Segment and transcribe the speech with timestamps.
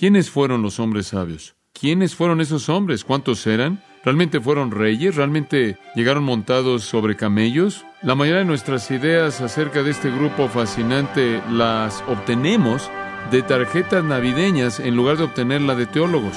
[0.00, 1.56] ¿Quiénes fueron los hombres sabios?
[1.78, 3.04] ¿Quiénes fueron esos hombres?
[3.04, 3.84] ¿Cuántos eran?
[4.02, 5.14] ¿Realmente fueron reyes?
[5.14, 7.84] ¿Realmente llegaron montados sobre camellos?
[8.00, 12.90] La mayoría de nuestras ideas acerca de este grupo fascinante las obtenemos
[13.30, 16.34] de tarjetas navideñas en lugar de obtenerla de teólogos.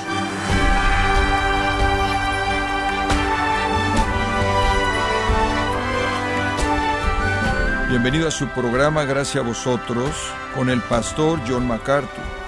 [7.87, 10.09] Bienvenido a su programa Gracias a vosotros
[10.53, 12.42] con el pastor John MacArthur.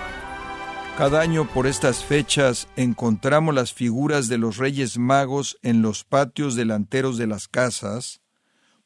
[0.98, 6.56] Cada año por estas fechas encontramos las figuras de los Reyes Magos en los patios
[6.56, 8.22] delanteros de las casas,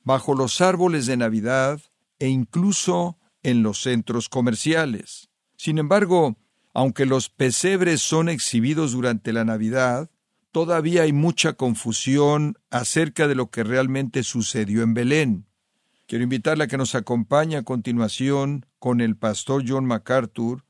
[0.03, 1.79] bajo los árboles de Navidad
[2.17, 5.29] e incluso en los centros comerciales.
[5.55, 6.35] Sin embargo,
[6.73, 10.09] aunque los pesebres son exhibidos durante la Navidad,
[10.51, 15.45] todavía hay mucha confusión acerca de lo que realmente sucedió en Belén.
[16.07, 20.63] Quiero invitarle a que nos acompañe a continuación con el pastor John MacArthur,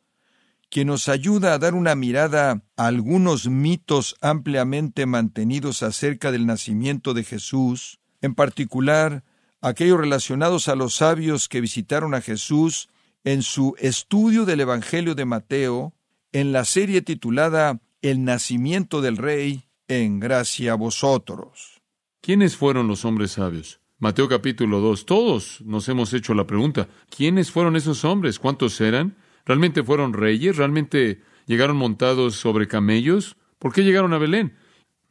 [0.70, 7.14] quien nos ayuda a dar una mirada a algunos mitos ampliamente mantenidos acerca del nacimiento
[7.14, 9.24] de Jesús, en particular
[9.62, 12.90] aquellos relacionados a los sabios que visitaron a Jesús
[13.24, 15.94] en su estudio del Evangelio de Mateo,
[16.32, 21.82] en la serie titulada El nacimiento del Rey, en gracia a vosotros.
[22.22, 23.80] ¿Quiénes fueron los hombres sabios?
[23.98, 25.06] Mateo capítulo 2.
[25.06, 28.40] Todos nos hemos hecho la pregunta, ¿quiénes fueron esos hombres?
[28.40, 29.18] ¿Cuántos eran?
[29.50, 30.58] ¿Realmente fueron reyes?
[30.58, 33.36] ¿Realmente llegaron montados sobre camellos?
[33.58, 34.54] ¿Por qué llegaron a Belén?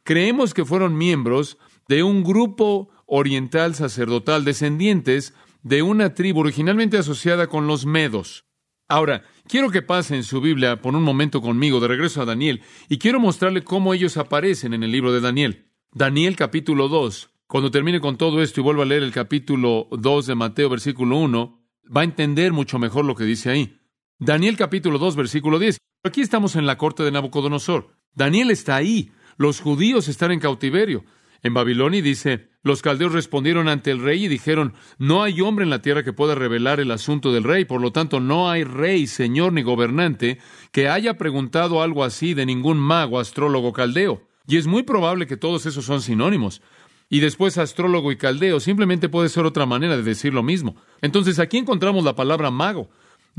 [0.03, 1.57] Creemos que fueron miembros
[1.89, 8.45] de un grupo oriental sacerdotal, descendientes de una tribu originalmente asociada con los medos.
[8.87, 12.97] Ahora, quiero que pasen su Biblia por un momento conmigo, de regreso a Daniel, y
[12.97, 15.65] quiero mostrarle cómo ellos aparecen en el libro de Daniel.
[15.91, 20.27] Daniel capítulo 2, cuando termine con todo esto y vuelva a leer el capítulo 2
[20.27, 21.61] de Mateo, versículo 1,
[21.93, 23.78] va a entender mucho mejor lo que dice ahí.
[24.21, 25.77] Daniel capítulo 2, versículo 10.
[26.03, 27.95] Aquí estamos en la corte de Nabucodonosor.
[28.13, 29.13] Daniel está ahí.
[29.37, 31.05] Los judíos están en cautiverio.
[31.41, 35.69] En Babilonia dice, los caldeos respondieron ante el rey y dijeron, no hay hombre en
[35.69, 39.07] la tierra que pueda revelar el asunto del rey, por lo tanto no hay rey,
[39.07, 40.39] señor ni gobernante
[40.73, 44.27] que haya preguntado algo así de ningún mago, astrólogo, caldeo.
[44.45, 46.61] Y es muy probable que todos esos son sinónimos
[47.09, 50.75] y después astrólogo y caldeo, simplemente puede ser otra manera de decir lo mismo.
[51.01, 52.89] Entonces aquí encontramos la palabra mago.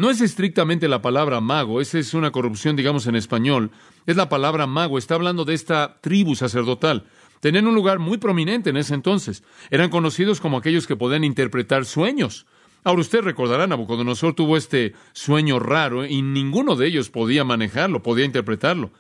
[0.01, 3.71] No es estrictamente la palabra mago, esa es una corrupción, digamos, en español.
[4.07, 7.05] Es la palabra mago, está hablando de esta tribu sacerdotal.
[7.41, 9.43] Tenían un lugar muy prominente en ese entonces.
[9.69, 12.47] Eran conocidos como aquellos que podían interpretar sueños.
[12.83, 18.25] Ahora usted recordará, Nabucodonosor tuvo este sueño raro y ninguno de ellos podía manejarlo, podía
[18.25, 18.93] interpretarlo.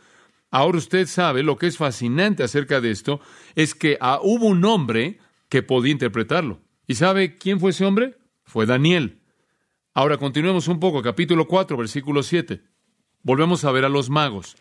[0.51, 3.21] Ahora usted sabe lo que es fascinante acerca de esto,
[3.55, 5.19] es que ah, hubo un hombre
[5.49, 6.61] que podía interpretarlo.
[6.87, 8.19] ¿Y sabe quién fue ese hombre?
[8.45, 9.20] Fue Daniel.
[10.01, 12.63] Ahora continuemos un poco, capítulo 4, versículo 7.
[13.23, 14.57] Volvemos a ver a los magos.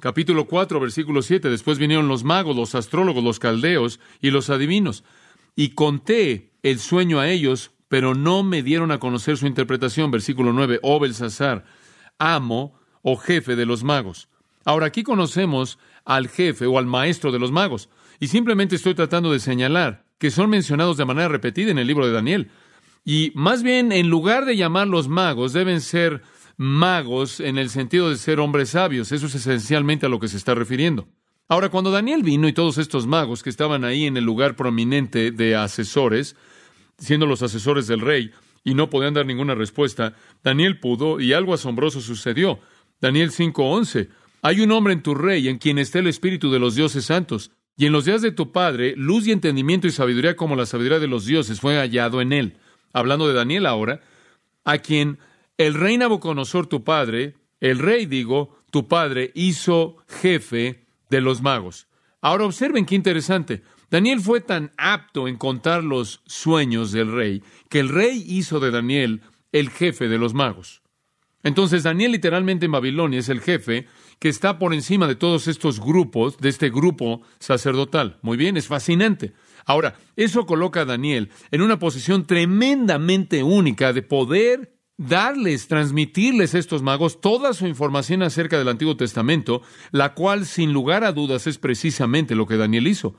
[0.00, 1.48] Capítulo 4, versículo 7.
[1.48, 5.04] Después vinieron los magos, los astrólogos, los caldeos y los adivinos.
[5.54, 10.10] Y conté el sueño a ellos, pero no me dieron a conocer su interpretación.
[10.10, 10.80] Versículo 9.
[10.82, 11.66] Oh Belsasar,
[12.18, 14.28] amo o jefe de los magos.
[14.64, 19.30] Ahora aquí conocemos al jefe o al maestro de los magos, y simplemente estoy tratando
[19.30, 22.50] de señalar que son mencionados de manera repetida en el libro de Daniel.
[23.04, 26.22] Y más bien, en lugar de llamarlos magos, deben ser
[26.56, 29.12] magos en el sentido de ser hombres sabios.
[29.12, 31.08] Eso es esencialmente a lo que se está refiriendo.
[31.48, 35.32] Ahora, cuando Daniel vino y todos estos magos que estaban ahí en el lugar prominente
[35.32, 36.36] de asesores,
[36.98, 38.30] siendo los asesores del rey,
[38.62, 42.60] y no podían dar ninguna respuesta, Daniel pudo y algo asombroso sucedió.
[43.00, 44.10] Daniel 5:11
[44.42, 47.50] hay un hombre en tu rey en quien está el espíritu de los dioses santos,
[47.76, 50.98] y en los días de tu padre, luz y entendimiento y sabiduría como la sabiduría
[50.98, 52.56] de los dioses fue hallado en él.
[52.92, 54.00] Hablando de Daniel ahora,
[54.64, 55.18] a quien
[55.58, 61.86] el rey Nabucodonosor, tu padre, el rey, digo, tu padre, hizo jefe de los magos.
[62.20, 63.62] Ahora observen qué interesante.
[63.90, 68.70] Daniel fue tan apto en contar los sueños del rey que el rey hizo de
[68.70, 70.82] Daniel el jefe de los magos.
[71.42, 73.86] Entonces Daniel literalmente en Babilonia es el jefe
[74.18, 78.18] que está por encima de todos estos grupos, de este grupo sacerdotal.
[78.22, 79.32] Muy bien, es fascinante.
[79.70, 86.58] Ahora, eso coloca a Daniel en una posición tremendamente única de poder darles, transmitirles a
[86.58, 89.62] estos magos toda su información acerca del Antiguo Testamento,
[89.92, 93.14] la cual sin lugar a dudas es precisamente lo que Daniel hizo.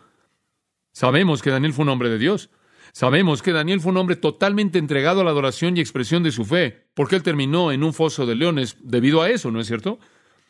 [0.91, 2.49] Sabemos que Daniel fue un hombre de Dios.
[2.91, 6.43] Sabemos que Daniel fue un hombre totalmente entregado a la adoración y expresión de su
[6.43, 9.99] fe, porque él terminó en un foso de leones debido a eso, ¿no es cierto?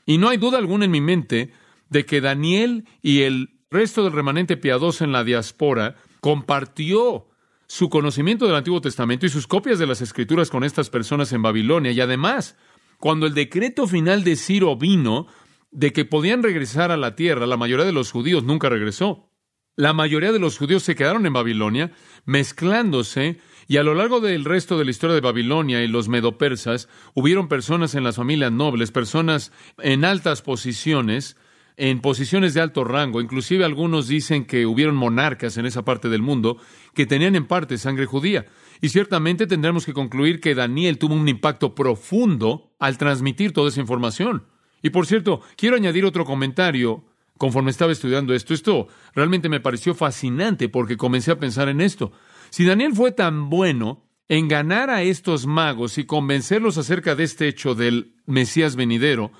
[0.07, 1.54] Y no hay duda alguna en mi mente
[1.89, 7.27] de que Daniel y el resto del remanente piadoso en la diáspora compartió
[7.68, 11.41] su conocimiento del Antiguo Testamento y sus copias de las Escrituras con estas personas en
[11.41, 12.57] Babilonia y además
[13.00, 15.27] cuando el decreto final de Ciro vino
[15.71, 19.29] de que podían regresar a la tierra, la mayoría de los judíos nunca regresó.
[19.77, 21.94] La mayoría de los judíos se quedaron en Babilonia,
[22.25, 23.39] mezclándose,
[23.69, 27.47] y a lo largo del resto de la historia de Babilonia y los medopersas, hubieron
[27.47, 31.38] personas en las familias nobles, personas en altas posiciones,
[31.81, 36.22] en posiciones de alto rango, inclusive algunos dicen que hubieron monarcas en esa parte del
[36.22, 36.57] mundo
[36.94, 38.45] que tenían en parte sangre judía.
[38.81, 43.81] Y ciertamente tendremos que concluir que Daniel tuvo un impacto profundo al transmitir toda esa
[43.81, 44.45] información.
[44.83, 47.04] Y por cierto, quiero añadir otro comentario
[47.39, 48.54] conforme estaba estudiando esto.
[48.54, 52.12] Esto realmente me pareció fascinante porque comencé a pensar en esto.
[52.51, 57.48] Si Daniel fue tan bueno en ganar a estos magos y convencerlos acerca de este
[57.48, 59.31] hecho del Mesías venidero,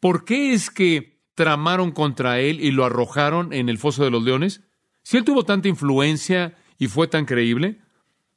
[0.00, 4.24] ¿por qué es que tramaron contra él y lo arrojaron en el foso de los
[4.24, 4.62] leones?
[5.04, 7.78] Si él tuvo tanta influencia y fue tan creíble,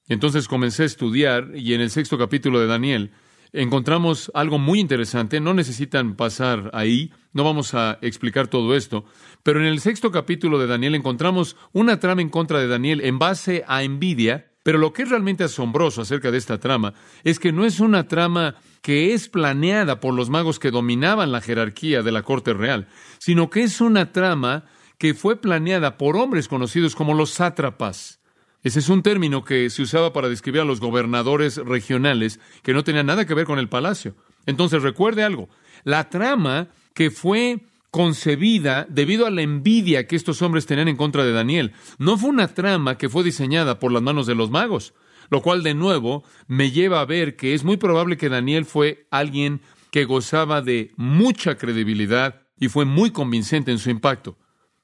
[0.07, 3.11] entonces comencé a estudiar y en el sexto capítulo de Daniel
[3.53, 5.39] encontramos algo muy interesante.
[5.39, 9.03] No necesitan pasar ahí, no vamos a explicar todo esto,
[9.41, 13.17] pero en el sexto capítulo de Daniel encontramos una trama en contra de Daniel en
[13.17, 16.93] base a envidia, pero lo que es realmente asombroso acerca de esta trama
[17.23, 21.41] es que no es una trama que es planeada por los magos que dominaban la
[21.41, 22.87] jerarquía de la corte real,
[23.19, 24.65] sino que es una trama
[24.97, 28.19] que fue planeada por hombres conocidos como los sátrapas.
[28.63, 32.83] Ese es un término que se usaba para describir a los gobernadores regionales que no
[32.83, 34.15] tenían nada que ver con el palacio.
[34.45, 35.49] Entonces recuerde algo,
[35.83, 41.23] la trama que fue concebida debido a la envidia que estos hombres tenían en contra
[41.23, 44.93] de Daniel, no fue una trama que fue diseñada por las manos de los magos,
[45.29, 49.07] lo cual de nuevo me lleva a ver que es muy probable que Daniel fue
[49.11, 49.61] alguien
[49.91, 54.37] que gozaba de mucha credibilidad y fue muy convincente en su impacto.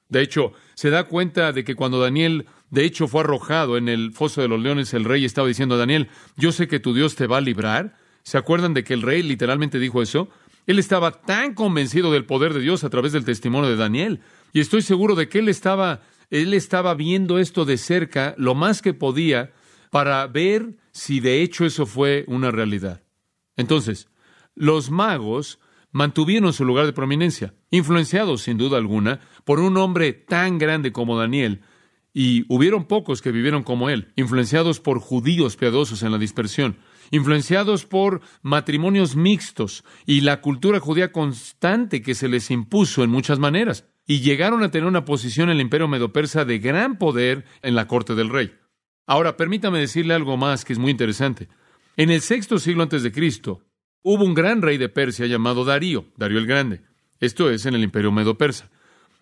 [0.09, 4.11] De hecho, se da cuenta de que cuando Daniel de hecho, fue arrojado en el
[4.11, 4.93] foso de los leones.
[4.93, 7.95] El rey estaba diciendo a Daniel, yo sé que tu Dios te va a librar.
[8.23, 10.29] ¿Se acuerdan de que el rey literalmente dijo eso?
[10.67, 14.19] Él estaba tan convencido del poder de Dios a través del testimonio de Daniel.
[14.53, 18.81] Y estoy seguro de que él estaba, él estaba viendo esto de cerca lo más
[18.81, 19.53] que podía
[19.89, 23.01] para ver si de hecho eso fue una realidad.
[23.55, 24.09] Entonces,
[24.55, 25.59] los magos
[25.91, 31.17] mantuvieron su lugar de prominencia, influenciados sin duda alguna por un hombre tan grande como
[31.17, 31.61] Daniel,
[32.13, 36.77] y hubieron pocos que vivieron como él, influenciados por judíos piadosos en la dispersión,
[37.11, 43.39] influenciados por matrimonios mixtos y la cultura judía constante que se les impuso en muchas
[43.39, 47.75] maneras, y llegaron a tener una posición en el imperio medo-persa de gran poder en
[47.75, 48.53] la corte del rey.
[49.05, 51.49] Ahora, permítame decirle algo más que es muy interesante.
[51.97, 53.65] En el sexto siglo antes de Cristo,
[54.03, 56.81] hubo un gran rey de Persia llamado Darío, Darío el Grande.
[57.19, 58.69] Esto es en el imperio medo-persa.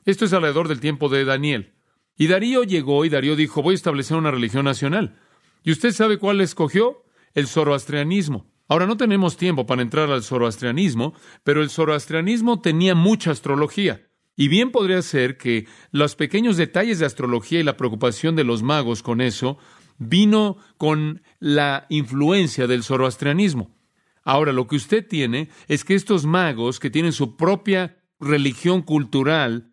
[0.05, 1.73] Esto es alrededor del tiempo de Daniel.
[2.17, 5.17] Y Darío llegó y Darío dijo, voy a establecer una religión nacional.
[5.63, 7.04] ¿Y usted sabe cuál escogió?
[7.35, 8.49] El zoroastrianismo.
[8.67, 14.07] Ahora no tenemos tiempo para entrar al zoroastrianismo, pero el zoroastrianismo tenía mucha astrología.
[14.35, 18.63] Y bien podría ser que los pequeños detalles de astrología y la preocupación de los
[18.63, 19.57] magos con eso
[19.97, 23.75] vino con la influencia del zoroastrianismo.
[24.23, 29.71] Ahora, lo que usted tiene es que estos magos que tienen su propia religión cultural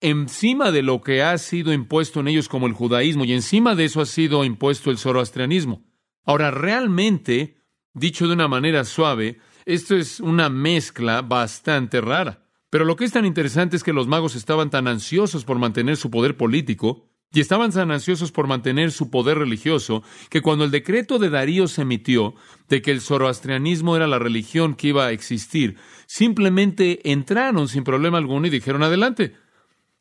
[0.00, 3.84] encima de lo que ha sido impuesto en ellos como el judaísmo y encima de
[3.84, 5.84] eso ha sido impuesto el zoroastrianismo.
[6.24, 7.56] Ahora, realmente,
[7.94, 12.46] dicho de una manera suave, esto es una mezcla bastante rara.
[12.70, 15.96] Pero lo que es tan interesante es que los magos estaban tan ansiosos por mantener
[15.96, 20.70] su poder político y estaban tan ansiosos por mantener su poder religioso que cuando el
[20.70, 22.34] decreto de Darío se emitió
[22.68, 28.18] de que el zoroastrianismo era la religión que iba a existir, simplemente entraron sin problema
[28.18, 29.36] alguno y dijeron adelante.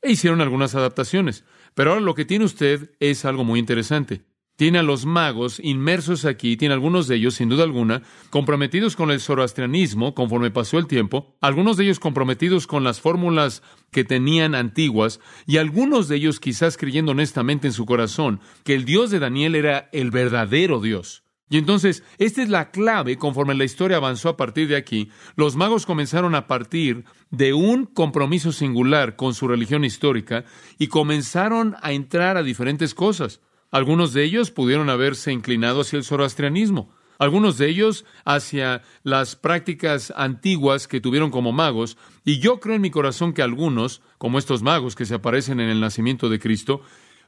[0.02, 1.44] E hicieron algunas adaptaciones.
[1.76, 4.24] Pero ahora lo que tiene usted es algo muy interesante.
[4.60, 9.10] Tiene a los magos inmersos aquí, tiene algunos de ellos, sin duda alguna, comprometidos con
[9.10, 14.56] el zoroastrianismo conforme pasó el tiempo, algunos de ellos comprometidos con las fórmulas que tenían
[14.56, 19.20] antiguas, y algunos de ellos quizás creyendo honestamente en su corazón que el Dios de
[19.20, 21.24] Daniel era el verdadero Dios.
[21.50, 25.10] Y entonces, esta es la clave conforme la historia avanzó a partir de aquí.
[25.38, 30.44] Los magos comenzaron a partir de un compromiso singular con su religión histórica
[30.78, 33.40] y comenzaron a entrar a diferentes cosas.
[33.72, 40.12] Algunos de ellos pudieron haberse inclinado hacia el zoroastrianismo, algunos de ellos hacia las prácticas
[40.16, 44.64] antiguas que tuvieron como magos, y yo creo en mi corazón que algunos, como estos
[44.64, 46.82] magos que se aparecen en el nacimiento de Cristo,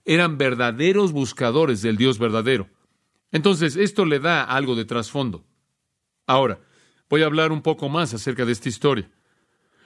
[0.06, 2.70] eran verdaderos buscadores del Dios verdadero.
[3.32, 5.46] Entonces, esto le da algo de trasfondo.
[6.26, 6.62] Ahora,
[7.10, 9.12] voy a hablar un poco más acerca de esta historia.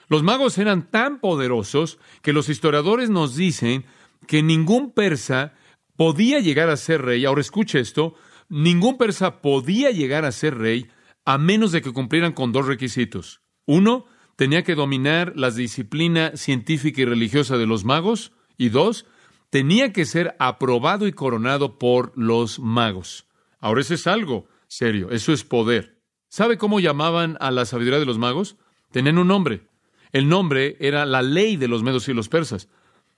[0.08, 3.84] Los magos eran tan poderosos que los historiadores nos dicen
[4.26, 5.54] que ningún persa
[5.96, 7.24] podía llegar a ser rey.
[7.24, 8.14] Ahora escuche esto,
[8.48, 10.88] ningún persa podía llegar a ser rey
[11.24, 13.40] a menos de que cumplieran con dos requisitos.
[13.66, 18.32] Uno, tenía que dominar la disciplina científica y religiosa de los magos.
[18.56, 19.06] Y dos,
[19.50, 23.26] tenía que ser aprobado y coronado por los magos.
[23.58, 26.00] Ahora eso es algo serio, eso es poder.
[26.28, 28.56] ¿Sabe cómo llamaban a la sabiduría de los magos?
[28.90, 29.68] Tenían un nombre.
[30.12, 32.68] El nombre era la ley de los medos y los persas.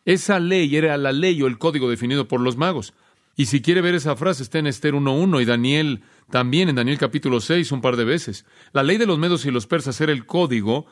[0.04, 2.94] Esa ley era la ley o el código definido por los magos.
[3.36, 6.98] Y si quiere ver esa frase, está en Esther 1.1 y Daniel también en Daniel
[6.98, 8.44] capítulo 6 un par de veces.
[8.72, 10.86] La ley de los medos y los persas era el código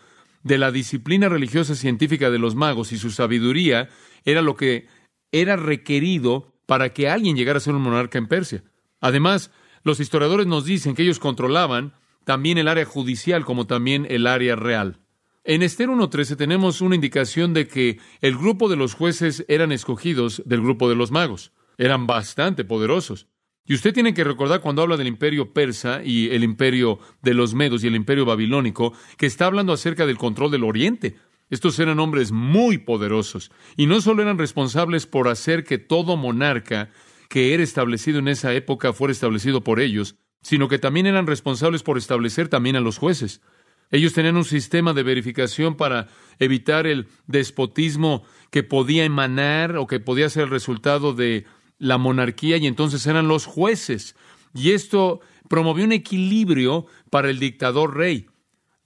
[0.45, 3.89] de la disciplina religiosa científica de los magos y su sabiduría
[4.25, 4.87] era lo que
[5.33, 8.63] era requerido para que alguien llegara a ser un monarca en Persia.
[9.01, 9.51] Además,
[9.83, 11.95] los historiadores nos dicen que ellos controlaban
[12.25, 15.01] también el área judicial como también el área real.
[15.49, 20.43] En Esther 1.13 tenemos una indicación de que el grupo de los jueces eran escogidos
[20.45, 21.53] del grupo de los magos.
[21.79, 23.29] Eran bastante poderosos.
[23.65, 27.55] Y usted tiene que recordar cuando habla del imperio persa y el imperio de los
[27.55, 31.15] medos y el imperio babilónico, que está hablando acerca del control del oriente.
[31.49, 36.91] Estos eran hombres muy poderosos y no solo eran responsables por hacer que todo monarca
[37.29, 41.85] que era establecido en esa época fuera establecido por ellos, sino que también eran responsables
[41.85, 43.43] por establecer también a los jueces.
[43.90, 50.00] Ellos tenían un sistema de verificación para evitar el despotismo que podía emanar o que
[50.00, 51.45] podía ser el resultado de
[51.78, 54.16] la monarquía y entonces eran los jueces.
[54.55, 58.26] Y esto promovió un equilibrio para el dictador rey.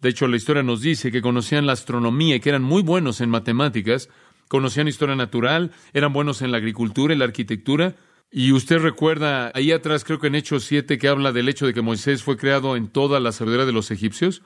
[0.00, 3.20] De hecho, la historia nos dice que conocían la astronomía y que eran muy buenos
[3.20, 4.08] en matemáticas,
[4.48, 7.96] conocían historia natural, eran buenos en la agricultura y la arquitectura.
[8.32, 11.74] Y usted recuerda ahí atrás, creo que en Hechos 7, que habla del hecho de
[11.74, 14.42] que Moisés fue creado en toda la sabiduría de los egipcios.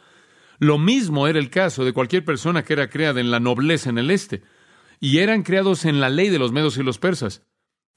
[0.58, 3.99] Lo mismo era el caso de cualquier persona que era creada en la nobleza en
[3.99, 4.42] el este.
[5.00, 7.42] Y eran creados en la ley de los medos y los persas.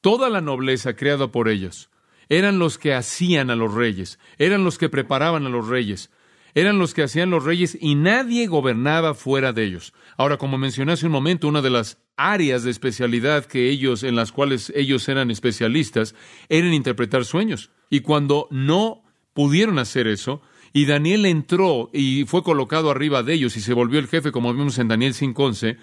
[0.02, 1.90] Toda la nobleza creada por ellos.
[2.30, 6.12] Eran los que hacían a los reyes, eran los que preparaban a los reyes,
[6.54, 9.94] eran los que hacían los reyes y nadie gobernaba fuera de ellos.
[10.18, 14.16] Ahora, como mencioné hace un momento, una de las áreas de especialidad que ellos, en
[14.16, 16.16] las cuales ellos eran especialistas,
[16.50, 17.70] era en interpretar sueños.
[17.90, 20.42] Y cuando no pudieron hacer eso,
[20.74, 24.54] y Daniel entró y fue colocado arriba de ellos y se volvió el jefe, como
[24.54, 25.78] vimos en Daniel 5.11,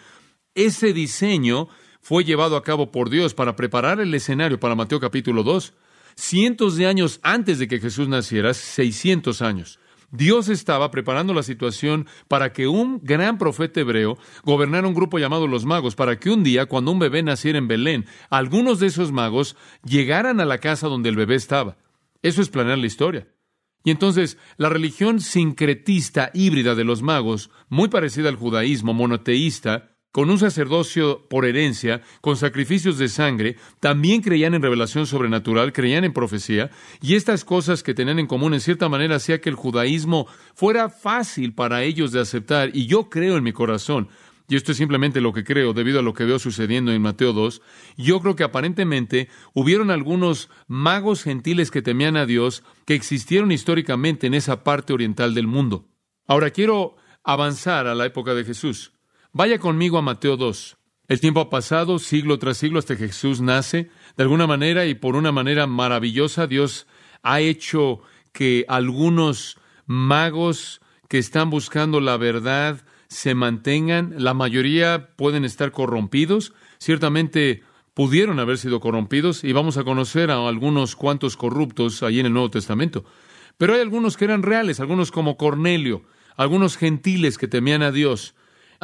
[0.55, 1.69] ese diseño
[2.01, 5.73] fue llevado a cabo por Dios para preparar el escenario para Mateo capítulo 2.
[6.17, 9.81] Cientos de años antes de que Jesús naciera, 600 años.
[10.11, 15.49] Dios estaba preparando la situación para que un gran profeta hebreo gobernara un grupo llamado
[15.49, 19.11] los magos, para que un día, cuando un bebé naciera en Belén, algunos de esos
[19.11, 21.79] magos llegaran a la casa donde el bebé estaba.
[22.23, 23.27] Eso es planear la historia.
[23.85, 30.31] Y entonces, la religión sincretista híbrida de los magos, muy parecida al judaísmo monoteísta, con
[30.31, 36.13] un sacerdocio por herencia, con sacrificios de sangre, también creían en revelación sobrenatural, creían en
[36.13, 36.71] profecía,
[37.03, 40.89] y estas cosas que tenían en común en cierta manera hacía que el judaísmo fuera
[40.89, 44.09] fácil para ellos de aceptar, y yo creo en mi corazón,
[44.49, 47.33] y esto es simplemente lo que creo debido a lo que veo sucediendo en Mateo
[47.33, 47.63] 2,
[47.97, 54.27] yo creo que aparentemente hubieron algunos magos gentiles que temían a Dios que existieron históricamente
[54.27, 55.89] en esa parte oriental del mundo.
[56.27, 58.93] Ahora quiero avanzar a la época de Jesús.
[59.33, 60.77] Vaya conmigo a Mateo 2.
[61.09, 63.91] El tiempo ha pasado siglo tras siglo hasta que Jesús nace.
[64.17, 66.87] De alguna manera y por una manera maravillosa, Dios
[67.23, 68.01] ha hecho
[68.33, 74.15] que algunos magos que están buscando la verdad se mantengan.
[74.19, 76.53] La mayoría pueden estar corrompidos.
[76.79, 77.63] Ciertamente
[77.95, 82.33] pudieron haber sido corrompidos y vamos a conocer a algunos cuantos corruptos ahí en el
[82.33, 83.05] Nuevo Testamento.
[83.57, 86.03] Pero hay algunos que eran reales, algunos como Cornelio,
[86.37, 88.35] algunos gentiles que temían a Dios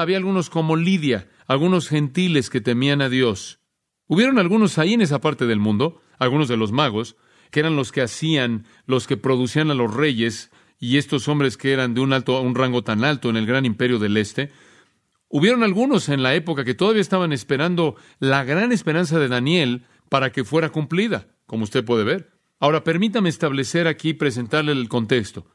[0.01, 3.61] había algunos como Lidia, algunos gentiles que temían a Dios.
[4.07, 7.17] Hubieron algunos ahí en esa parte del mundo, algunos de los magos,
[7.51, 11.73] que eran los que hacían, los que producían a los reyes, y estos hombres que
[11.73, 14.51] eran de un alto, un rango tan alto en el gran imperio del este.
[15.29, 20.33] Hubieron algunos en la época que todavía estaban esperando la gran esperanza de Daniel para
[20.33, 22.33] que fuera cumplida, como usted puede ver.
[22.59, 25.47] Ahora, permítame establecer aquí, presentarle el contexto.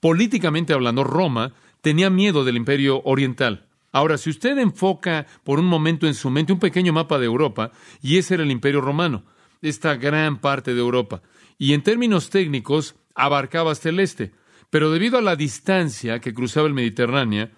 [0.00, 3.66] Políticamente hablando, Roma tenía miedo del imperio oriental.
[3.90, 7.72] Ahora, si usted enfoca por un momento en su mente un pequeño mapa de Europa,
[8.00, 9.24] y ese era el Imperio Romano,
[9.62, 11.22] esta gran parte de Europa,
[11.58, 14.32] y en términos técnicos abarcaba hasta el este,
[14.70, 17.50] pero debido a la distancia que cruzaba el Mediterráneo,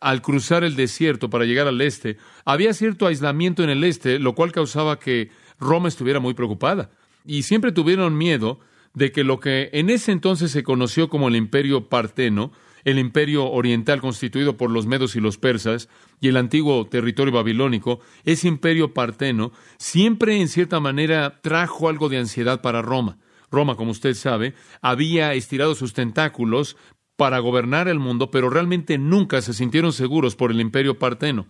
[0.00, 4.34] al cruzar el desierto para llegar al este, había cierto aislamiento en el este, lo
[4.34, 6.90] cual causaba que Roma estuviera muy preocupada.
[7.24, 8.60] Y siempre tuvieron miedo
[8.94, 12.52] de que lo que en ese entonces se conoció como el imperio parteno
[12.84, 15.88] el imperio oriental constituido por los medos y los persas
[16.20, 22.18] y el antiguo territorio babilónico, ese imperio parteno, siempre en cierta manera trajo algo de
[22.18, 23.18] ansiedad para Roma.
[23.50, 26.76] Roma, como usted sabe, había estirado sus tentáculos
[27.16, 31.46] para gobernar el mundo, pero realmente nunca se sintieron seguros por el imperio parteno.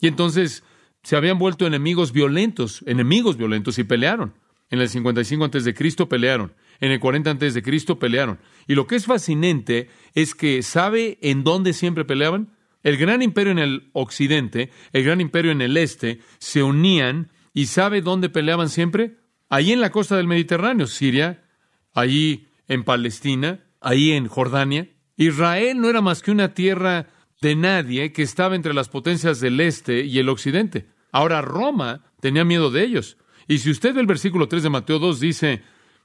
[0.00, 0.64] Y entonces
[1.02, 4.34] se habían vuelto enemigos violentos, enemigos violentos y pelearon.
[4.70, 8.38] En el 55 antes de Cristo pelearon, en el 40 antes de Cristo pelearon.
[8.66, 12.56] Y lo que es fascinante es que sabe en dónde siempre peleaban.
[12.82, 17.66] El gran imperio en el occidente, el gran imperio en el este se unían y
[17.66, 19.16] sabe dónde peleaban siempre?
[19.48, 21.44] Allí en la costa del Mediterráneo, Siria,
[21.92, 24.90] allí en Palestina, ahí en Jordania.
[25.16, 27.08] Israel no era más que una tierra
[27.40, 30.88] de nadie que estaba entre las potencias del este y el occidente.
[31.12, 33.16] Ahora Roma tenía miedo de ellos.
[33.46, 35.62] Y si usted ve el versículo 3 de Mateo 2, dice,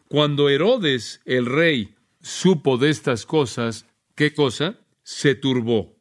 [0.08, 4.80] cuando Herodes el rey supo de estas cosas, ¿qué cosa?
[5.04, 5.98] Se turbó.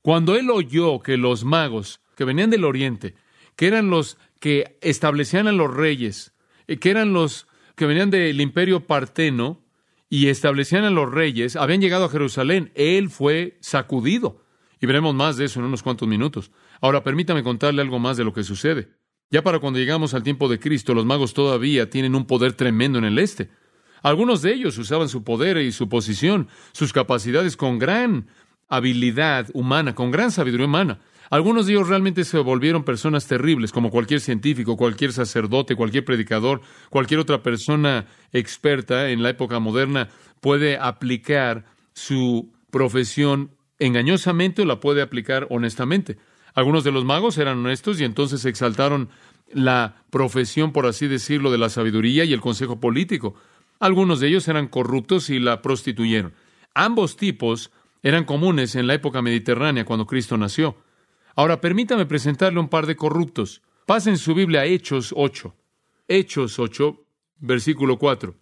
[0.00, 3.14] Cuando él oyó que los magos que venían del oriente,
[3.56, 6.31] que eran los que establecían a los reyes,
[6.78, 9.62] que eran los que venían del imperio parteno
[10.08, 14.44] y establecían a los reyes, habían llegado a Jerusalén, él fue sacudido.
[14.80, 16.50] Y veremos más de eso en unos cuantos minutos.
[16.80, 18.90] Ahora permítame contarle algo más de lo que sucede.
[19.30, 22.98] Ya para cuando llegamos al tiempo de Cristo, los magos todavía tienen un poder tremendo
[22.98, 23.48] en el este.
[24.02, 28.26] Algunos de ellos usaban su poder y su posición, sus capacidades con gran
[28.68, 31.00] habilidad humana, con gran sabiduría humana.
[31.32, 36.60] Algunos de ellos realmente se volvieron personas terribles, como cualquier científico, cualquier sacerdote, cualquier predicador,
[36.90, 40.10] cualquier otra persona experta en la época moderna
[40.42, 46.18] puede aplicar su profesión engañosamente o la puede aplicar honestamente.
[46.52, 49.08] Algunos de los magos eran honestos y entonces exaltaron
[49.54, 53.36] la profesión, por así decirlo, de la sabiduría y el consejo político.
[53.80, 56.34] Algunos de ellos eran corruptos y la prostituyeron.
[56.74, 57.70] Ambos tipos
[58.02, 60.76] eran comunes en la época mediterránea cuando Cristo nació.
[61.34, 63.62] Ahora permítame presentarle un par de corruptos.
[63.86, 65.54] Pasen su Biblia a Hechos 8.
[66.08, 67.04] Hechos 8,
[67.38, 68.34] versículo 4.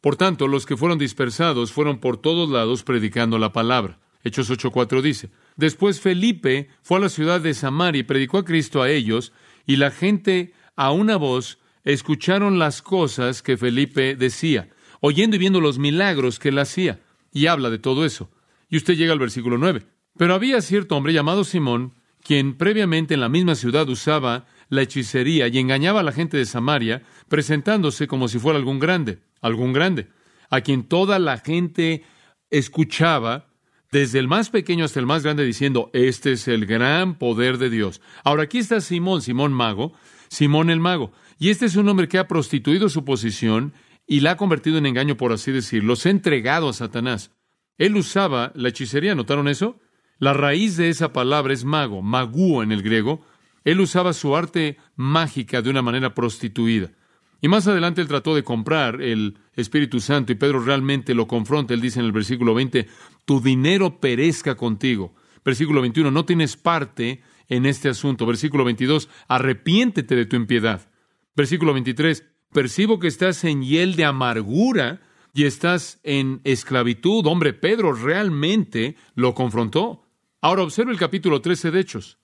[0.00, 4.00] Por tanto, los que fueron dispersados fueron por todos lados predicando la palabra.
[4.24, 8.82] Hechos 8:4 dice, Después Felipe fue a la ciudad de Samaria y predicó a Cristo
[8.82, 9.32] a ellos,
[9.66, 15.60] y la gente a una voz escucharon las cosas que Felipe decía, oyendo y viendo
[15.60, 17.00] los milagros que él hacía.
[17.32, 18.30] Y habla de todo eso.
[18.68, 19.86] Y usted llega al versículo 9.
[20.16, 25.48] Pero había cierto hombre llamado Simón, quien previamente en la misma ciudad usaba la hechicería
[25.48, 30.08] y engañaba a la gente de Samaria, presentándose como si fuera algún grande, algún grande,
[30.48, 32.04] a quien toda la gente
[32.50, 33.48] escuchaba
[33.90, 37.68] desde el más pequeño hasta el más grande, diciendo, este es el gran poder de
[37.68, 38.00] Dios.
[38.24, 39.92] Ahora aquí está Simón, Simón Mago,
[40.28, 41.12] Simón el Mago.
[41.38, 43.74] Y este es un hombre que ha prostituido su posición
[44.06, 47.32] y la ha convertido en engaño, por así decirlo, se ha entregado a Satanás.
[47.76, 49.78] Él usaba la hechicería, ¿notaron eso?
[50.22, 53.26] La raíz de esa palabra es mago, magúo en el griego.
[53.64, 56.92] Él usaba su arte mágica de una manera prostituida.
[57.40, 61.74] Y más adelante él trató de comprar el Espíritu Santo y Pedro realmente lo confronta.
[61.74, 62.86] Él dice en el versículo 20,
[63.24, 65.12] tu dinero perezca contigo.
[65.44, 68.24] Versículo 21, no tienes parte en este asunto.
[68.24, 70.88] Versículo 22, arrepiéntete de tu impiedad.
[71.34, 75.00] Versículo 23, percibo que estás en hiel de amargura
[75.34, 77.26] y estás en esclavitud.
[77.26, 80.02] Hombre, Pedro realmente lo confrontó.
[80.44, 82.18] Ahora observa el capítulo 13 de Hechos.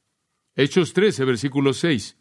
[0.57, 2.17] Hechos 13, versículo 6.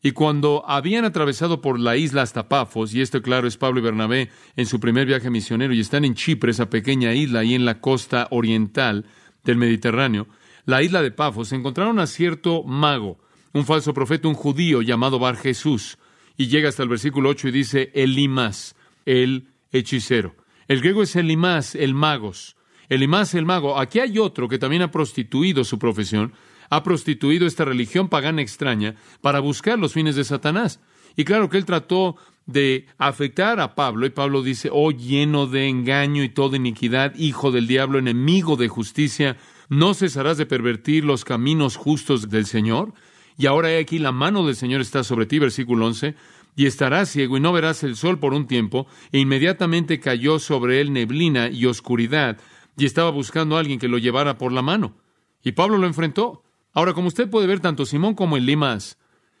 [0.00, 3.82] Y cuando habían atravesado por la isla hasta Pafos, y esto claro es Pablo y
[3.82, 7.64] Bernabé en su primer viaje misionero, y están en Chipre, esa pequeña isla ahí en
[7.64, 9.06] la costa oriental
[9.42, 10.28] del Mediterráneo,
[10.66, 13.18] la isla de Pafos, encontraron a cierto mago,
[13.52, 15.98] un falso profeta, un judío llamado Bar Jesús,
[16.36, 20.36] y llega hasta el versículo 8 y dice Elimás, el hechicero.
[20.68, 22.54] El griego es Elimás, el magos.
[22.88, 23.78] Elimás, el mago.
[23.78, 26.32] Aquí hay otro que también ha prostituido su profesión,
[26.70, 30.80] ha prostituido esta religión pagana extraña para buscar los fines de Satanás.
[31.16, 32.16] Y claro que él trató
[32.46, 37.50] de afectar a Pablo, y Pablo dice, oh lleno de engaño y toda iniquidad, hijo
[37.50, 39.36] del diablo, enemigo de justicia,
[39.68, 42.92] ¿no cesarás de pervertir los caminos justos del Señor?
[43.38, 46.14] Y ahora he aquí la mano del Señor está sobre ti, versículo 11,
[46.56, 50.80] y estarás ciego y no verás el sol por un tiempo, e inmediatamente cayó sobre
[50.80, 52.38] él neblina y oscuridad,
[52.76, 54.96] y estaba buscando a alguien que lo llevara por la mano.
[55.42, 56.42] Y Pablo lo enfrentó.
[56.72, 58.98] Ahora, como usted puede ver, tanto Simón como el Limas,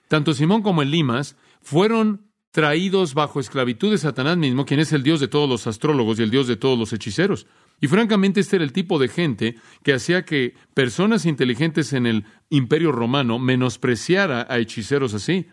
[0.08, 5.02] tanto Simón como el Limas fueron traídos bajo esclavitud de Satanás mismo, quien es el
[5.02, 7.48] Dios de todos los astrólogos y el Dios de todos los hechiceros.
[7.80, 12.26] Y francamente este era el tipo de gente que hacía que personas inteligentes en el
[12.50, 15.48] imperio romano menospreciara a hechiceros así.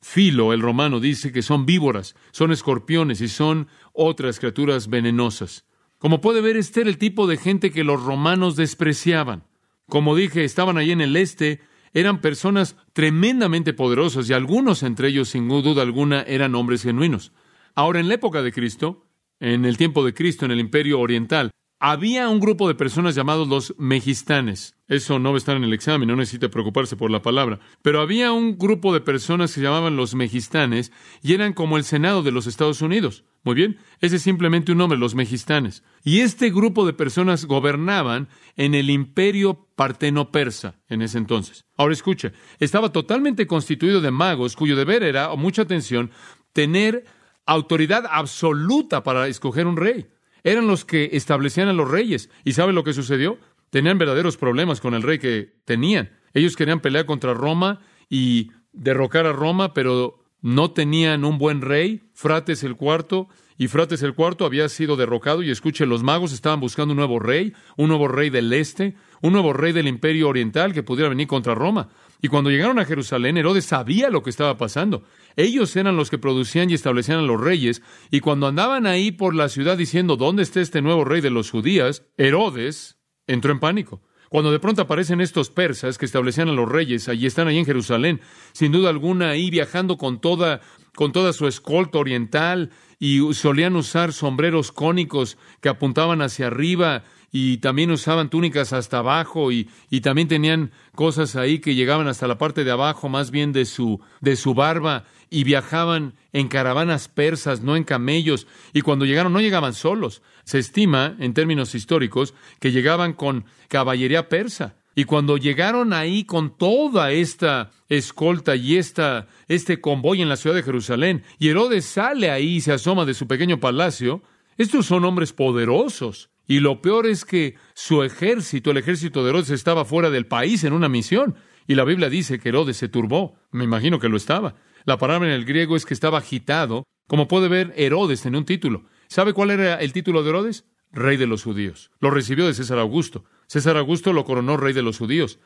[0.00, 5.66] Filo, el romano, dice que son víboras, son escorpiones y son otras criaturas venenosas.
[6.06, 9.42] Como puede ver, este era el tipo de gente que los romanos despreciaban.
[9.88, 11.62] Como dije, estaban allí en el este,
[11.94, 17.32] eran personas tremendamente poderosas y algunos entre ellos, sin duda alguna, eran hombres genuinos.
[17.74, 19.04] Ahora, en la época de Cristo,
[19.40, 23.48] en el tiempo de Cristo, en el imperio oriental, había un grupo de personas llamados
[23.48, 24.74] los megistanes.
[24.88, 27.58] Eso no va a estar en el examen, no necesita preocuparse por la palabra.
[27.82, 31.84] Pero había un grupo de personas que se llamaban los megistanes y eran como el
[31.84, 33.24] Senado de los Estados Unidos.
[33.42, 35.82] Muy bien, ese es simplemente un nombre, los megistanes.
[36.02, 41.66] Y este grupo de personas gobernaban en el imperio parteno-persa en ese entonces.
[41.76, 46.10] Ahora escucha, estaba totalmente constituido de magos cuyo deber era, o mucha atención,
[46.52, 47.04] tener
[47.44, 50.06] autoridad absoluta para escoger un rey
[50.46, 52.30] eran los que establecían a los reyes.
[52.44, 53.36] ¿Y sabe lo que sucedió?
[53.70, 56.12] Tenían verdaderos problemas con el rey que tenían.
[56.34, 62.02] Ellos querían pelear contra Roma y derrocar a Roma, pero no tenían un buen rey.
[62.14, 63.28] Frates el cuarto,
[63.58, 65.42] y Frates el cuarto había sido derrocado.
[65.42, 69.32] Y escuche, los magos estaban buscando un nuevo rey, un nuevo rey del este, un
[69.32, 71.88] nuevo rey del imperio oriental que pudiera venir contra Roma.
[72.22, 75.04] Y cuando llegaron a Jerusalén, Herodes sabía lo que estaba pasando.
[75.36, 79.34] Ellos eran los que producían y establecían a los reyes, y cuando andaban ahí por
[79.34, 82.04] la ciudad diciendo, ¿dónde está este nuevo rey de los judíos?
[82.16, 84.02] Herodes entró en pánico.
[84.28, 87.64] Cuando de pronto aparecen estos persas que establecían a los reyes, allí están ahí en
[87.64, 88.20] Jerusalén,
[88.52, 90.60] sin duda alguna ahí viajando con toda,
[90.94, 97.58] con toda su escolta oriental, y solían usar sombreros cónicos que apuntaban hacia arriba, y
[97.58, 102.38] también usaban túnicas hasta abajo y, y, también tenían cosas ahí que llegaban hasta la
[102.38, 107.60] parte de abajo, más bien de su, de su barba, y viajaban en caravanas persas,
[107.60, 110.22] no en camellos, y cuando llegaron no llegaban solos.
[110.44, 114.76] Se estima, en términos históricos, que llegaban con caballería persa.
[114.94, 120.56] Y cuando llegaron ahí con toda esta escolta y esta, este convoy en la ciudad
[120.56, 124.22] de Jerusalén, y Herodes sale ahí y se asoma de su pequeño palacio,
[124.56, 126.30] estos son hombres poderosos.
[126.46, 130.64] Y lo peor es que su ejército, el ejército de Herodes, estaba fuera del país
[130.64, 131.36] en una misión.
[131.66, 133.38] Y la Biblia dice que Herodes se turbó.
[133.50, 134.54] Me imagino que lo estaba.
[134.84, 136.84] La palabra en el griego es que estaba agitado.
[137.08, 138.84] Como puede ver, Herodes tenía un título.
[139.08, 140.64] ¿Sabe cuál era el título de Herodes?
[140.92, 141.90] Rey de los judíos.
[142.00, 143.24] Lo recibió de César Augusto.
[143.48, 145.40] César Augusto lo coronó rey de los judíos.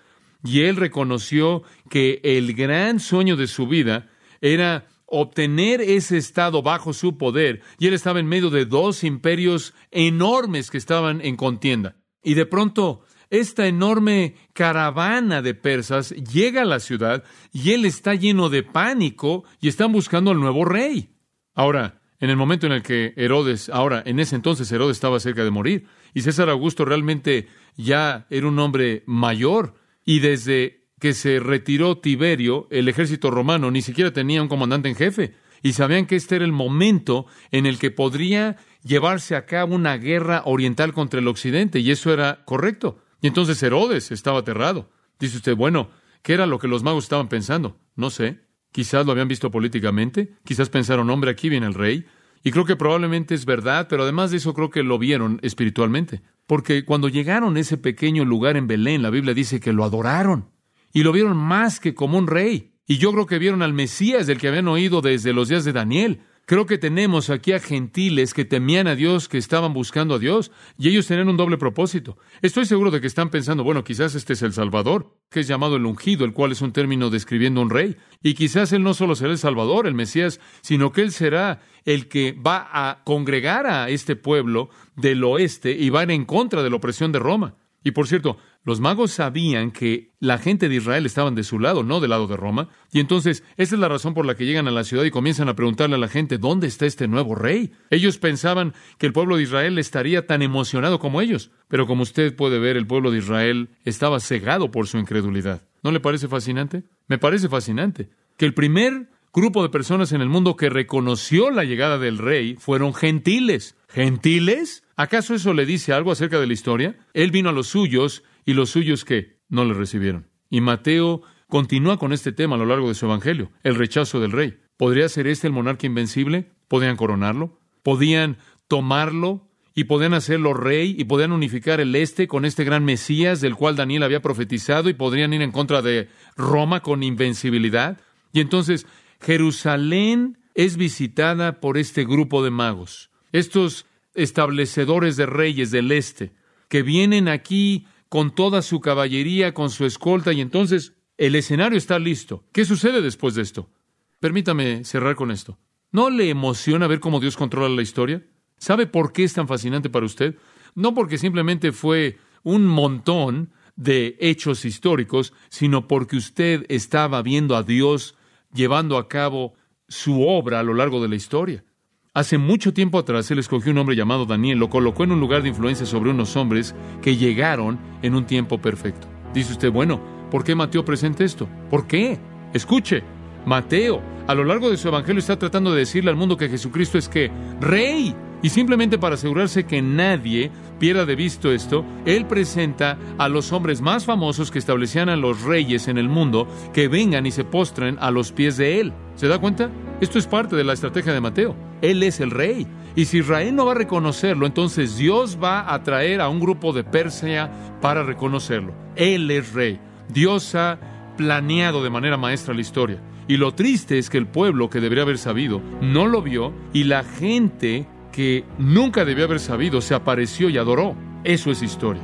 [0.44, 4.10] Y él reconoció que el gran sueño de su vida
[4.40, 7.60] era obtener ese estado bajo su poder.
[7.78, 11.96] Y él estaba en medio de dos imperios enormes que estaban en contienda.
[12.22, 18.14] Y de pronto esta enorme caravana de persas llega a la ciudad y él está
[18.14, 21.10] lleno de pánico y están buscando al nuevo rey.
[21.54, 25.44] Ahora, en el momento en el que Herodes, ahora, en ese entonces Herodes estaba cerca
[25.44, 31.40] de morir y César Augusto realmente ya era un hombre mayor y desde que se
[31.40, 36.16] retiró Tiberio, el ejército romano ni siquiera tenía un comandante en jefe y sabían que
[36.16, 41.20] este era el momento en el que podría llevarse a cabo una guerra oriental contra
[41.20, 42.98] el occidente y eso era correcto.
[43.20, 44.90] Y entonces Herodes estaba aterrado.
[45.18, 45.90] Dice usted, bueno,
[46.22, 47.78] ¿qué era lo que los magos estaban pensando?
[47.96, 48.40] No sé.
[48.72, 52.06] Quizás lo habían visto políticamente, quizás pensaron, hombre, aquí viene el rey.
[52.44, 56.22] Y creo que probablemente es verdad, pero además de eso creo que lo vieron espiritualmente.
[56.46, 60.49] Porque cuando llegaron a ese pequeño lugar en Belén, la Biblia dice que lo adoraron.
[60.92, 62.72] Y lo vieron más que como un rey.
[62.86, 65.72] Y yo creo que vieron al Mesías del que habían oído desde los días de
[65.72, 66.22] Daniel.
[66.50, 70.50] Creo que tenemos aquí a gentiles que temían a Dios, que estaban buscando a Dios,
[70.76, 72.18] y ellos tenían un doble propósito.
[72.42, 75.76] Estoy seguro de que están pensando, bueno, quizás este es el Salvador, que es llamado
[75.76, 77.96] el ungido, el cual es un término describiendo un rey.
[78.20, 82.08] Y quizás él no solo será el Salvador, el Mesías, sino que él será el
[82.08, 86.76] que va a congregar a este pueblo del oeste y va en contra de la
[86.76, 87.54] opresión de Roma.
[87.82, 91.82] Y por cierto, los magos sabían que la gente de Israel estaban de su lado,
[91.82, 92.68] no del lado de Roma.
[92.92, 95.48] Y entonces, esa es la razón por la que llegan a la ciudad y comienzan
[95.48, 97.72] a preguntarle a la gente, ¿dónde está este nuevo rey?
[97.88, 101.50] Ellos pensaban que el pueblo de Israel estaría tan emocionado como ellos.
[101.68, 105.62] Pero como usted puede ver, el pueblo de Israel estaba cegado por su incredulidad.
[105.82, 106.84] ¿No le parece fascinante?
[107.06, 108.10] Me parece fascinante.
[108.36, 112.56] Que el primer grupo de personas en el mundo que reconoció la llegada del rey
[112.56, 113.76] fueron gentiles.
[113.88, 114.84] ¿Gentiles?
[114.96, 116.98] ¿Acaso eso le dice algo acerca de la historia?
[117.14, 120.28] Él vino a los suyos y los suyos que no le recibieron.
[120.48, 124.32] Y Mateo continúa con este tema a lo largo de su evangelio, el rechazo del
[124.32, 124.58] rey.
[124.76, 126.50] ¿Podría ser este el monarca invencible?
[126.68, 127.58] ¿Podían coronarlo?
[127.82, 128.38] ¿Podían
[128.68, 129.48] tomarlo?
[129.74, 130.94] ¿Y podían hacerlo rey?
[130.98, 134.88] ¿Y podían unificar el este con este gran Mesías del cual Daniel había profetizado?
[134.88, 138.00] ¿Y podrían ir en contra de Roma con invencibilidad?
[138.32, 138.86] Y entonces
[139.20, 146.32] Jerusalén es visitada por este grupo de magos, estos establecedores de reyes del este,
[146.68, 151.98] que vienen aquí con toda su caballería, con su escolta, y entonces el escenario está
[151.98, 152.44] listo.
[152.52, 153.70] ¿Qué sucede después de esto?
[154.18, 155.58] Permítame cerrar con esto.
[155.92, 158.26] ¿No le emociona ver cómo Dios controla la historia?
[158.58, 160.36] ¿Sabe por qué es tan fascinante para usted?
[160.74, 167.62] No porque simplemente fue un montón de hechos históricos, sino porque usted estaba viendo a
[167.62, 168.16] Dios
[168.52, 169.54] llevando a cabo
[169.88, 171.64] su obra a lo largo de la historia.
[172.12, 175.42] Hace mucho tiempo atrás él escogió un hombre llamado Daniel, lo colocó en un lugar
[175.42, 179.06] de influencia sobre unos hombres que llegaron en un tiempo perfecto.
[179.32, 181.48] Dice usted, bueno, ¿por qué Mateo presenta esto?
[181.70, 182.18] ¿Por qué?
[182.52, 183.04] Escuche,
[183.46, 186.98] Mateo a lo largo de su evangelio está tratando de decirle al mundo que Jesucristo
[186.98, 188.14] es que rey.
[188.42, 193.80] Y simplemente para asegurarse que nadie pierda de visto esto, él presenta a los hombres
[193.80, 197.98] más famosos que establecían a los reyes en el mundo que vengan y se postren
[198.00, 198.92] a los pies de él.
[199.16, 199.68] ¿Se da cuenta?
[200.00, 201.56] Esto es parte de la estrategia de Mateo.
[201.82, 202.68] Él es el rey.
[202.94, 206.72] Y si Israel no va a reconocerlo, entonces Dios va a traer a un grupo
[206.72, 207.50] de Persia
[207.80, 208.72] para reconocerlo.
[208.94, 209.80] Él es rey.
[210.08, 210.78] Dios ha
[211.16, 213.02] planeado de manera maestra la historia.
[213.30, 216.82] Y lo triste es que el pueblo que debería haber sabido no lo vio y
[216.82, 220.96] la gente que nunca debió haber sabido se apareció y adoró.
[221.22, 222.02] Eso es historia.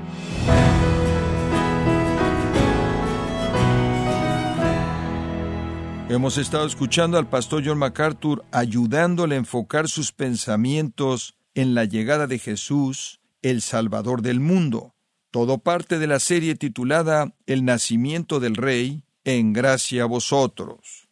[6.09, 12.29] Hemos estado escuchando al pastor John MacArthur ayudándole a enfocar sus pensamientos en la llegada
[12.29, 14.95] de Jesús, el Salvador del mundo.
[15.33, 21.06] Todo parte de la serie titulada El nacimiento del Rey, en gracia a vosotros.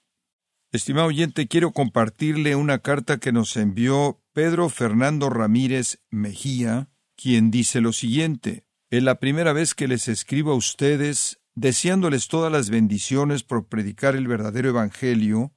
[0.75, 7.81] Estimado oyente, quiero compartirle una carta que nos envió Pedro Fernando Ramírez Mejía, quien dice
[7.81, 8.67] lo siguiente.
[8.91, 14.17] Es la primera vez que les escribo a ustedes deseándoles todas las bendiciones por predicar
[14.17, 15.53] el verdadero Evangelio,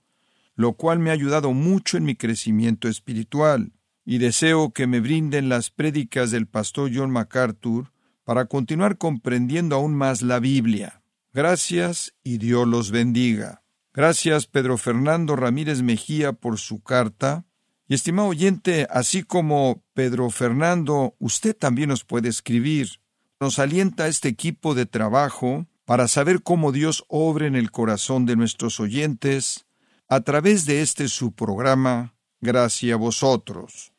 [0.53, 3.71] lo cual me ha ayudado mucho en mi crecimiento espiritual,
[4.05, 7.91] y deseo que me brinden las prédicas del pastor John MacArthur
[8.23, 11.01] para continuar comprendiendo aún más la Biblia.
[11.33, 13.63] Gracias y Dios los bendiga.
[13.97, 17.45] Gracias Pedro Fernando Ramírez Mejía por su carta.
[17.87, 23.01] Y estimado oyente, así como Pedro Fernando, usted también nos puede escribir.
[23.39, 28.35] Nos alienta este equipo de trabajo para saber cómo Dios obra en el corazón de
[28.35, 29.65] nuestros oyentes
[30.07, 33.93] a través de este su programa, Gracias a vosotros.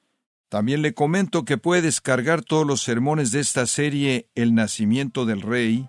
[0.49, 5.43] También le comento que puede descargar todos los sermones de esta serie El nacimiento del
[5.43, 5.89] Rey,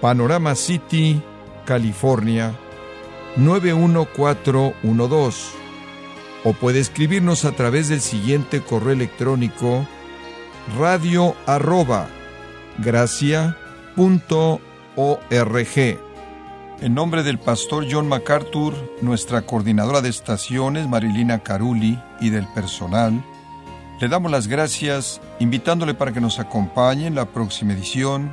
[0.00, 1.20] Panorama City,
[1.64, 2.54] California
[3.36, 5.58] 91412.
[6.44, 9.86] O puede escribirnos a través del siguiente correo electrónico
[10.78, 12.06] radio arroba
[12.78, 13.58] gracia.org.
[16.80, 23.20] En nombre del pastor John MacArthur, nuestra coordinadora de estaciones Marilina Caruli y del personal,
[24.00, 28.32] le damos las gracias invitándole para que nos acompañe en la próxima edición